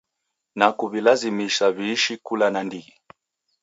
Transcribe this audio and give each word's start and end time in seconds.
Na 0.57 0.67
kuw'ilazimisha 0.77 1.65
w'iishi 1.75 2.13
kula 2.25 2.47
nandighi 2.53 2.93